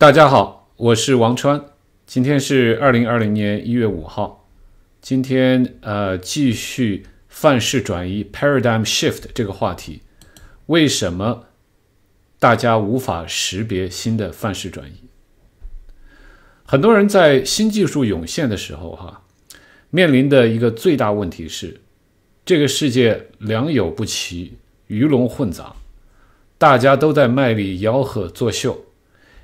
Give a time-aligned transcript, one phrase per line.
[0.00, 1.60] 大家好，我是王川，
[2.06, 4.48] 今天是二零二零年一月五号。
[5.00, 10.02] 今天呃，继续范式转移 （paradigm shift） 这个话题。
[10.66, 11.46] 为什么
[12.38, 15.08] 大家无法识别新的范式转移？
[16.64, 19.24] 很多人在新技术涌现的时候，哈，
[19.90, 21.80] 面临的一个最大问题是，
[22.44, 25.74] 这个世界良莠不齐，鱼龙混杂，
[26.56, 28.84] 大家都在卖力吆喝作秀。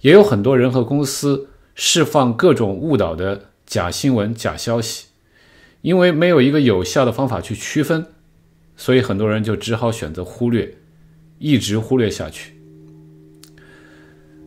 [0.00, 5.06] 也有很多人和公司释放各种误导的假新闻、假消息，
[5.82, 8.06] 因为没有一个有效的方法去区分，
[8.76, 10.72] 所以很多人就只好选择忽略，
[11.38, 12.54] 一直忽略下去。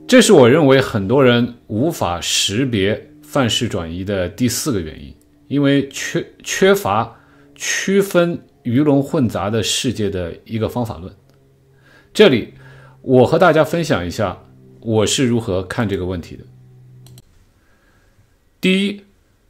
[0.08, 5.14] 这是我认为很多人无法识别范式转移的第四个原因，
[5.48, 7.20] 因为缺缺乏
[7.56, 11.14] 区分鱼龙混杂的世界的一个方法论。
[12.14, 12.54] 这里，
[13.02, 14.38] 我和大家分享一下。
[14.84, 16.44] 我是如何看这个问题的？
[18.60, 19.04] 第一，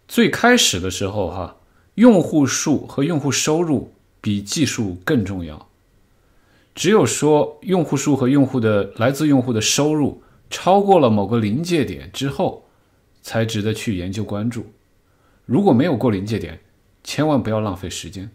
[0.06, 1.56] 最开始的时候，哈，
[1.96, 5.70] 用户数和用户收入比技术更重要。
[6.76, 12.66] 只有说用户数和用户的来自用户的收入超过了某个临界点之后，
[13.22, 14.66] 才值得去研究关注。
[15.46, 16.60] 如果没有过临界点，
[17.06, 18.30] 千万不要浪费时间。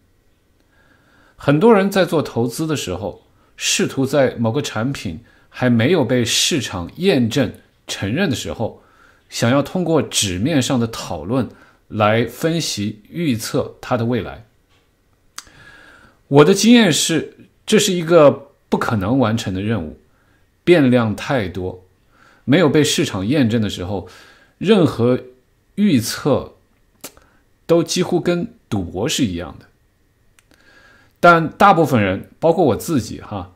[1.36, 3.22] 很多人在做投资的时候，
[3.54, 5.20] 试图在某个产品。
[5.58, 7.50] 还没有被市场验证
[7.86, 8.82] 承认的时候，
[9.30, 11.48] 想要通过纸面上的讨论
[11.88, 14.44] 来分析预测它的未来，
[16.28, 19.98] 我的经验是，这是一个不可能完成的任务，
[20.62, 21.86] 变量太多，
[22.44, 24.06] 没有被市场验证的时候，
[24.58, 25.18] 任何
[25.76, 26.56] 预测
[27.64, 29.64] 都几乎跟赌博是一样的。
[31.18, 33.54] 但大部分人，包括我自己，哈。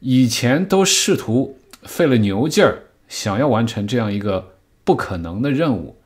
[0.00, 6.00] 以前都试图费了牛劲儿，想要完成这样一个不可能的任务，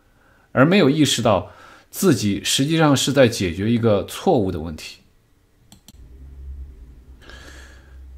[0.52, 1.52] 而没有意识到
[1.90, 4.98] 自己实际上是在解决一个错误的问题。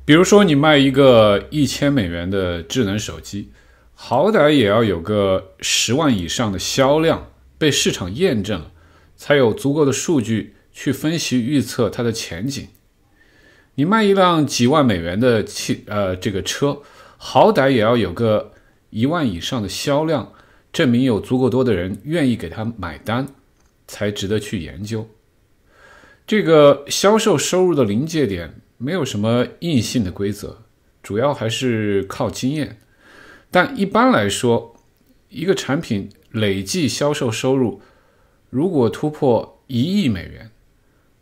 [0.05, 3.51] 比如说，你卖一个一千美元的智能手机，
[3.95, 8.71] 好歹也要有个十万以上的销量，被市场验证了，
[9.17, 12.69] 才有足够的数据去分析预测它的前景。
[13.77, 16.83] 你卖一辆几万美元的汽呃这个车，
[17.17, 18.53] 好歹也要有个
[18.91, 20.33] 一万以上的销量，
[20.73, 23.27] 证明有足够多的人愿意给他买单，
[23.89, 25.09] 才值得去研究。
[26.27, 30.63] 这个销售收入的临界点没有什么硬性的规则，
[31.03, 32.79] 主要还是靠经验。
[33.51, 34.77] 但一般来说，
[35.29, 37.83] 一个产品累计销售收入
[38.51, 40.51] 如果突破一亿美元。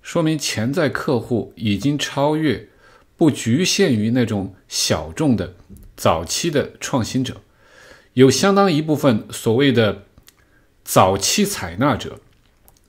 [0.03, 2.69] 说明潜在客户已经超越，
[3.17, 5.55] 不局限于那种小众的
[5.97, 7.41] 早期的创新者，
[8.15, 10.03] 有相当一部分所谓的
[10.83, 12.19] 早期采纳者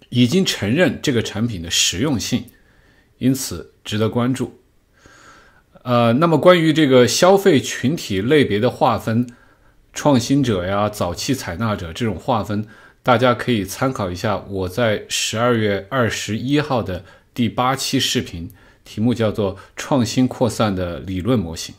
[0.10, 2.46] 已经承认这个产品的实用性，
[3.20, 4.60] 因此值得关注。
[5.84, 9.28] 呃，那么关于这个消费群体类别的划分，
[9.94, 12.66] 创新者呀、早期采纳者这种划分。
[13.04, 17.04] 大家可以参考一下我在十二月二十一号的
[17.34, 18.50] 第八期视频，
[18.86, 21.76] 题目叫做“创新扩散的理论模型”。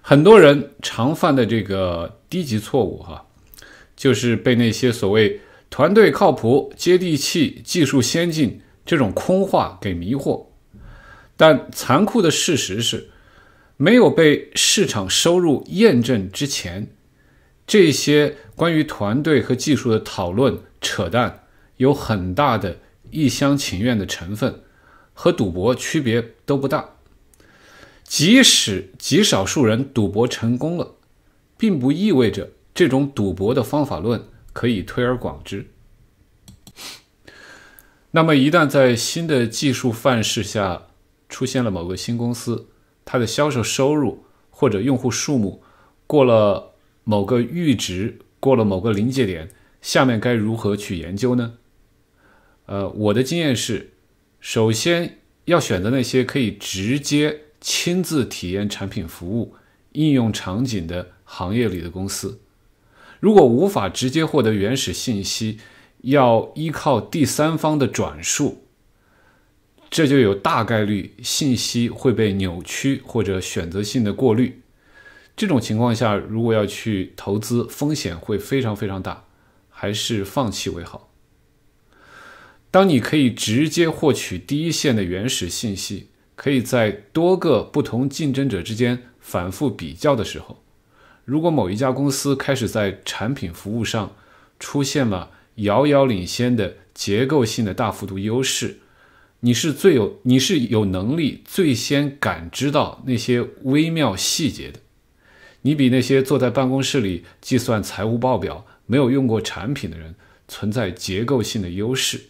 [0.00, 3.26] 很多人常犯的这个低级错误，哈，
[3.96, 10.46] 就是被那些所谓团队靠谱、接地气、技术先进这种空话给迷惑。
[11.36, 13.10] 但残酷的事实是，
[13.76, 16.92] 没有被市场收入验证之前。
[17.66, 21.44] 这些关于团队和技术的讨论扯淡，
[21.76, 22.78] 有很大的
[23.10, 24.62] 一厢情愿的成分，
[25.12, 26.96] 和赌博区别都不大。
[28.02, 30.94] 即使极少数人赌博成功了，
[31.58, 34.24] 并不意味着这种赌博的方法论
[34.54, 35.68] 可以推而广之。
[38.12, 40.86] 那么，一旦在新的技术范式下
[41.28, 42.68] 出现了某个新公司，
[43.04, 45.62] 它的销售收入或者用户数目
[46.06, 46.72] 过了。
[47.08, 49.48] 某个阈值过了某个临界点，
[49.80, 51.54] 下面该如何去研究呢？
[52.66, 53.92] 呃，我的经验是，
[54.40, 59.54] 首先要选择那些可以直接亲自体验产品服务
[59.92, 62.40] 应用场景的行业里的公司。
[63.20, 65.58] 如果无法直接获得原始信息，
[66.02, 68.64] 要依靠第三方的转述，
[69.88, 74.60] 这就有大概率信息会被扭曲或者选择性的过滤。
[75.36, 79.24] 这种情况下，如果要去投资，风险会非常非常大，
[79.68, 81.12] 还是放弃为好。
[82.70, 90.62] 当你可以直接获取第一线的原始信息，可以在多个不同竞争者之间反复比较的时候，
[91.26, 94.16] 如果某一家公司开始在产品服务上
[94.58, 98.78] 出现了遥遥领先的结构性的大幅度优势，
[99.40, 104.80] 你是最有你是有能力最先感知到那些微妙细节的。
[105.66, 110.14] 你比那些坐在办公室里计算财务报表、没有用过产品的人
[110.46, 112.20] 存在结构性的优势。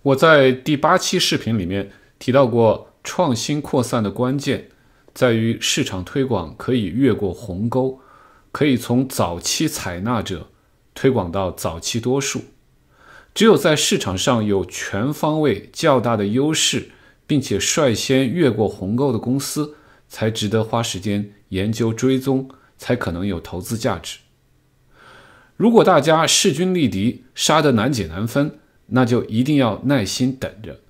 [0.00, 4.70] 我在第八期视频里面提到过，创新扩散的关键
[5.12, 8.00] 在于市场推广可以越过鸿沟，
[8.50, 10.48] 可以从早期采纳者
[10.94, 12.40] 推广到早期多数。
[13.34, 16.92] 只有在市场上有全方位较大的优势，
[17.26, 19.74] 并且率先越过鸿沟的公司。
[20.08, 22.48] 才值得花时间研究追踪，
[22.78, 24.18] 才可能有投资价值。
[25.56, 28.58] 如果大家势均力敌，杀得难解难分，
[28.88, 30.80] 那就一定要耐心等着，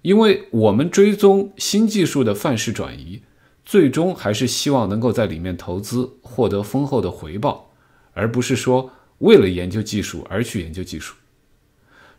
[0.00, 3.22] 因为我们追踪新技术的范式转移，
[3.64, 7.72] 最终还是希望能够在里面投资，获得丰厚的回报，
[8.14, 11.14] 而不是说为了研究技术而去研究技术。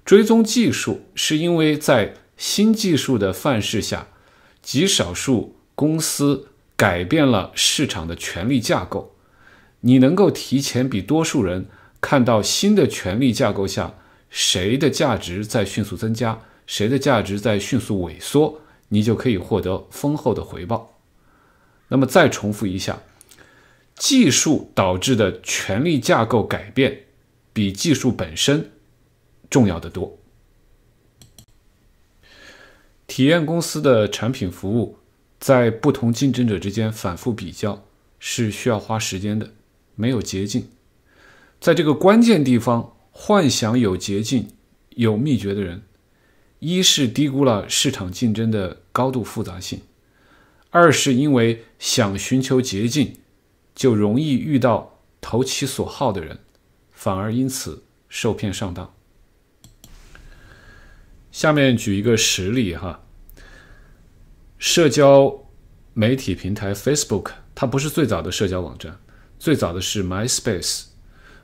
[0.05, 4.07] 追踪技术，是因为在新技术的范式下，
[4.61, 5.55] 极少数。
[5.75, 9.15] 公司改变了市场的权力架构，
[9.81, 11.67] 你能够提前比多数人
[11.99, 13.95] 看到新的权力架构下
[14.29, 20.99] 谁的价值在迅速增加，谁的价值在迅速萎缩，你就可以获得丰厚的回报。
[21.87, 23.01] 那么再重复一下，
[23.95, 27.05] 技术导致的权力架构改变
[27.51, 28.71] 比技术本身
[29.49, 30.17] 重要的多。
[33.07, 34.97] 体验公司的产品服务。
[35.43, 37.83] 在不同竞争者之间反复比较
[38.17, 39.51] 是需要花时间的，
[39.93, 40.69] 没有捷径。
[41.59, 44.47] 在这个关键地方幻想有捷径、
[44.91, 45.83] 有秘诀的人，
[46.59, 49.81] 一是低估了市场竞争的高度复杂性，
[50.69, 53.17] 二是因为想寻求捷径，
[53.75, 56.39] 就容易遇到投其所好的人，
[56.93, 58.93] 反而因此受骗上当。
[61.33, 63.01] 下面举一个实例哈。
[64.65, 65.43] 社交
[65.93, 68.97] 媒体平台 Facebook，它不是最早的社交网站，
[69.37, 70.85] 最早的是 MySpace。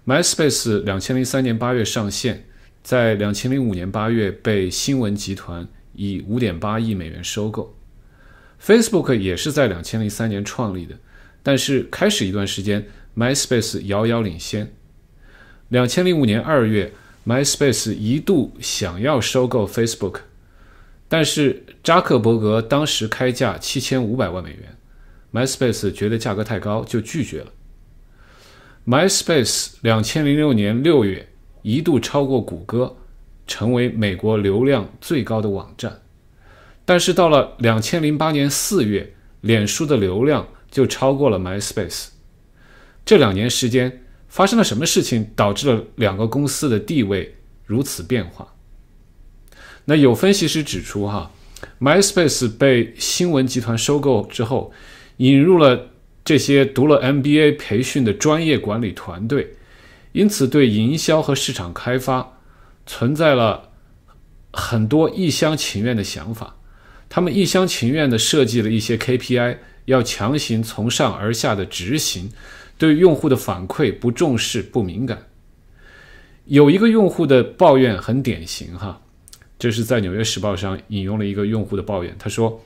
[0.05, 2.47] MySpace 两千零三年八月上线，
[2.81, 7.75] 在两千零五年八月被新闻集团以五点八亿美元收购。
[8.63, 10.95] Facebook 也是在两千零三年创立的，
[11.43, 12.87] 但是开始一段时间
[13.17, 14.73] ，MySpace 遥遥领先。
[15.67, 16.93] 两千零五年二月
[17.27, 20.21] ，MySpace 一度想要收购 Facebook。
[21.09, 24.77] 但是扎克伯格当时开价七千五百万美元
[25.33, 27.51] ，MySpace 觉得价格太高，就拒绝了。
[28.85, 31.27] MySpace 两千零六年六月
[31.63, 32.95] 一度超过谷歌，
[33.47, 36.01] 成为美国流量最高的网站。
[36.85, 42.09] 但是到了两千零八年四月，脸书的流量就超过了 MySpace。
[43.03, 47.35] 这两年时间发生了什么事情，导致了两个公司的地位
[47.65, 48.55] 如此变化？
[49.85, 51.31] 那有分析师指出，哈
[51.79, 54.71] ，MySpace 被新闻集团收购之后，
[55.17, 55.89] 引入了
[56.23, 59.55] 这些读了 MBA 培训的专业管理团队，
[60.11, 62.37] 因此对营销和市场开发
[62.85, 63.69] 存在了
[64.51, 66.55] 很多一厢情愿的想法。
[67.09, 72.31] 他们一厢情愿地设计了一些 KPI，要强行从上而下的执行，
[72.77, 75.27] 对用户的反馈不重视、不敏感。
[76.45, 79.01] 有一个用户的抱怨很典型，哈。
[79.59, 82.15] 这是在《纽约时报》上引用了一个用户的抱怨。
[82.17, 82.63] 他说：“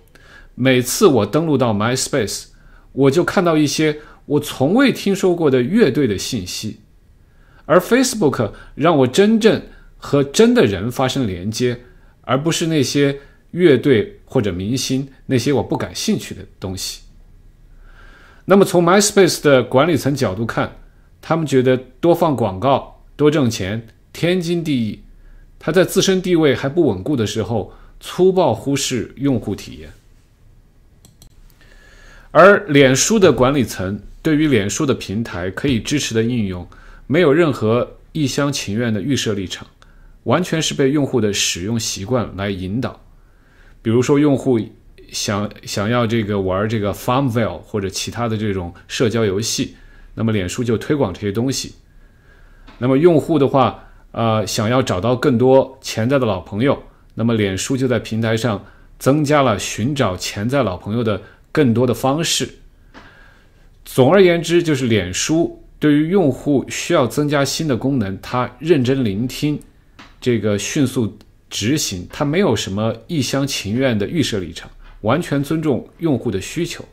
[0.53, 2.45] 每次我登录到 MySpace，
[2.91, 3.97] 我就看到一些
[4.27, 6.81] 我从未听说过的乐队的信息，
[7.65, 9.63] 而 Facebook 让我真正
[9.97, 11.79] 和真的人发生连接，
[12.21, 13.19] 而不是那些
[13.49, 17.01] 乐队或者明星那些我不感兴趣的东西。”
[18.45, 20.75] 那么，从 MySpace 的管理层角度看，
[21.21, 24.99] 他们觉得多放广告、多挣钱天经地义。
[25.65, 29.89] 他在自身地位还不稳固的时候，粗暴忽视用户体验；
[32.31, 36.67] 而脸书的管理层对于脸书的平台可以支持的应用，
[37.07, 39.65] 没有任何一厢情愿的预设立场，
[40.23, 42.99] 完全是被用户的使用习惯来引导。
[43.81, 44.59] 比如说，用户
[45.13, 49.77] 想想要这个玩这个 Farmville 或者其他的这种社交游戏，
[50.15, 51.75] 那么脸书就推广这些东西。
[52.79, 53.79] 那么用户的话。
[54.13, 56.81] 呃，想要找到更多潜在的老朋友，
[57.15, 58.63] 那么脸书就在平台上
[58.99, 61.19] 增加了寻找潜在老朋友的
[61.51, 62.47] 更多的方式。
[63.83, 69.59] 总而言之，就是脸书对于用户需要增加新的功能，它认真聆听，
[70.21, 71.17] 这个迅速
[71.49, 74.69] 执行，它没有什么一厢情愿的预设立场，
[75.01, 76.85] 完全尊重用户的需求。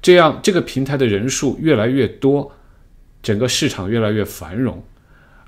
[0.00, 2.50] 这样这个平台的人数越来越多，
[3.22, 4.82] 整个市场越来越繁荣。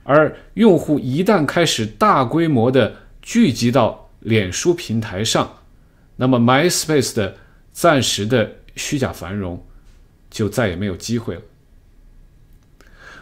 [0.04, 5.56] 而用户一旦开始大规模的聚集到脸书平台上，
[6.16, 7.36] 那么 MySpace 的
[7.72, 9.66] 暂时的虚假繁荣
[10.30, 11.42] 就再也没有机会了。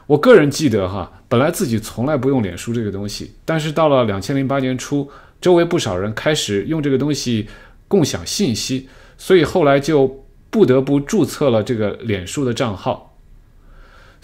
[0.06, 5.08] 我个人记得哈，本来自己从来不用脸书这个东西，但是到了两千零八年初，
[5.40, 7.48] 周围不少人开始用这个东西
[7.86, 13.12] 共享信息，所以后来就不得不注册了这个脸书的账号。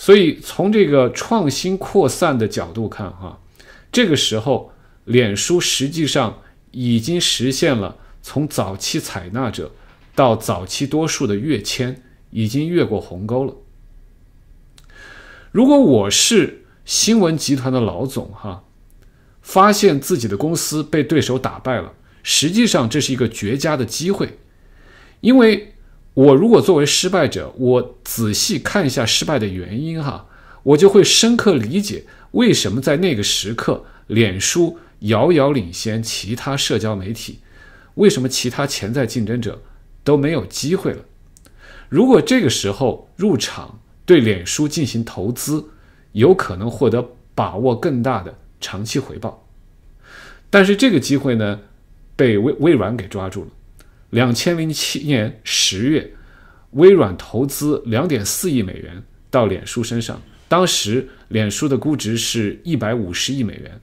[0.00, 3.40] 所以从这个创新扩散的角度看，哈，
[3.90, 4.72] 这个时候
[5.04, 6.40] 脸书实际上
[6.70, 9.72] 已经实现了从早期采纳者
[10.14, 13.56] 到早期多数的跃迁，已经越过鸿沟了。
[15.50, 18.62] 如果我是新闻集团的老总，哈，
[19.42, 24.38] 发现自己的公司被对手打败了，实际上这是一个绝佳的机会，
[25.20, 25.74] 因为。
[26.18, 30.26] 我如果作为失败者，我仔细看一下失败的原因，哈，
[30.64, 37.38] 我就会深刻理解为什么在那个时刻，脸书遥遥领先其他社交媒体，
[37.94, 39.62] 为什么其他潜在竞争者
[40.02, 41.04] 都没有机会了。
[41.88, 45.68] 如果这个时候入场对脸书进行投资，
[46.10, 49.46] 有可能获得把握更大的长期回报。
[50.50, 51.60] 但是这个机会呢，
[52.16, 53.50] 被微微软给抓住了。
[54.10, 56.14] 两千零七年十月，
[56.70, 63.80] 微软投资两点四亿美元到脸书身上，当时脸书的估值是一百五十亿美元。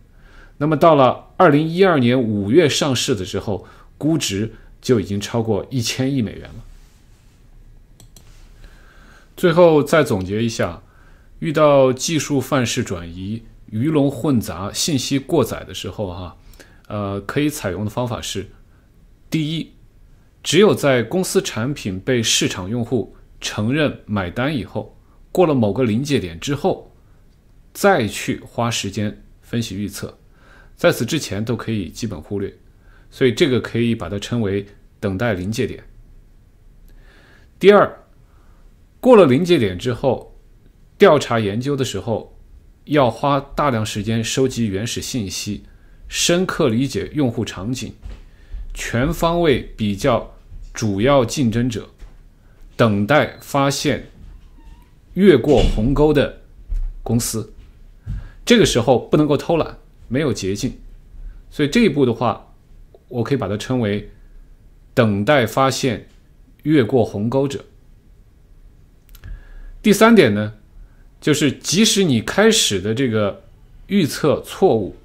[0.57, 3.67] 那么到了二零一二年五月上市的时候，
[3.99, 6.55] 估值就已经超过一千亿美元了。
[9.37, 10.81] 最后再总结一下，
[11.37, 16.37] 遇到技术范式转移、鱼龙混杂、信息过载的时候，哈，
[16.87, 18.49] 呃，可以采用的方法是：
[19.29, 19.74] 第一。
[20.45, 24.95] 只有在公司产品被市场用户承认买单以后，
[25.31, 26.95] 过了某个临界点之后，
[27.73, 30.15] 再去花时间分析预测，
[30.75, 32.55] 在此之前都可以基本忽略，
[33.09, 34.63] 所以这个可以把它称为
[34.99, 35.83] 等待临界点。
[37.57, 38.05] 第二，
[38.99, 40.39] 过了临界点之后，
[40.95, 42.37] 调查研究的时候，
[42.83, 45.63] 要花大量时间收集原始信息，
[46.07, 47.91] 深刻理解用户场景，
[48.75, 50.34] 全方位比较。
[50.75, 51.89] 主要竞争者
[52.75, 54.09] 等待发现
[55.13, 56.41] 越过鸿沟的
[57.01, 57.53] 公司，
[58.45, 59.77] 这个时候不能够偷懒，
[60.09, 60.73] 没有捷径，
[61.49, 62.53] 所以这一步的话，
[63.07, 64.11] 我可以把它称为
[64.93, 66.09] 等待发现
[66.63, 67.63] 越过鸿沟者。
[69.81, 70.55] 第三点呢，
[71.21, 73.43] 就是即使你开始的这个
[73.87, 74.97] 预测错误，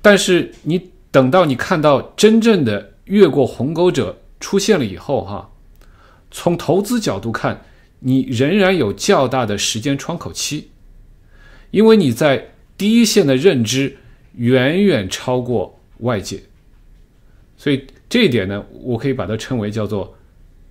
[0.00, 4.16] 但是你等到你看到真正的越过鸿沟者。
[4.40, 5.52] 出现了以后，哈，
[6.30, 7.64] 从投资角度看，
[8.00, 10.70] 你仍然有较大的时间窗口期，
[11.70, 13.98] 因为你在第一线的认知
[14.32, 16.42] 远远超过外界，
[17.56, 20.16] 所以这一点呢，我可以把它称为叫做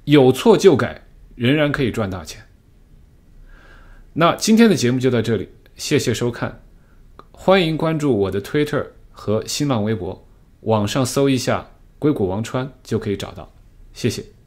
[0.05, 1.03] 有错就改，
[1.35, 2.41] 仍然可以赚大钱。
[4.13, 6.63] 那今天的节目就到这里，谢谢收看，
[7.31, 10.27] 欢迎关注我的 Twitter 和新浪微博，
[10.61, 13.53] 网上搜一下“硅谷王川”就可以找到。
[13.93, 14.38] 谢谢。